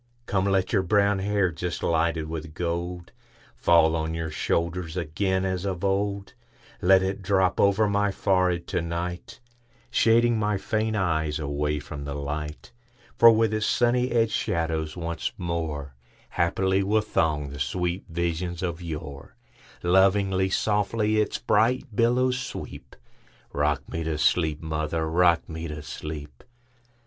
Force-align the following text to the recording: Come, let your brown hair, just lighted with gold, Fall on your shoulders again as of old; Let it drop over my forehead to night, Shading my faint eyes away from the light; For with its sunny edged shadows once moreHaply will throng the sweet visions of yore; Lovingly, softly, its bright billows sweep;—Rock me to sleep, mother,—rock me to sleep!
Come, 0.25 0.45
let 0.45 0.73
your 0.73 0.81
brown 0.81 1.19
hair, 1.19 1.51
just 1.51 1.83
lighted 1.83 2.27
with 2.27 2.55
gold, 2.55 3.11
Fall 3.55 3.95
on 3.95 4.15
your 4.15 4.31
shoulders 4.31 4.97
again 4.97 5.45
as 5.45 5.63
of 5.63 5.83
old; 5.85 6.33
Let 6.81 7.03
it 7.03 7.21
drop 7.21 7.59
over 7.59 7.87
my 7.87 8.09
forehead 8.11 8.65
to 8.69 8.81
night, 8.81 9.39
Shading 9.91 10.39
my 10.39 10.57
faint 10.57 10.95
eyes 10.95 11.37
away 11.37 11.77
from 11.79 12.03
the 12.05 12.15
light; 12.15 12.71
For 13.19 13.29
with 13.29 13.53
its 13.53 13.67
sunny 13.67 14.09
edged 14.09 14.31
shadows 14.31 14.97
once 14.97 15.33
moreHaply 15.39 16.81
will 16.81 17.01
throng 17.01 17.49
the 17.49 17.59
sweet 17.59 18.03
visions 18.09 18.63
of 18.63 18.81
yore; 18.81 19.35
Lovingly, 19.83 20.49
softly, 20.49 21.19
its 21.19 21.37
bright 21.37 21.95
billows 21.95 22.39
sweep;—Rock 22.41 23.87
me 23.87 24.03
to 24.05 24.17
sleep, 24.17 24.63
mother,—rock 24.63 25.47
me 25.47 25.67
to 25.67 25.83
sleep! 25.83 26.43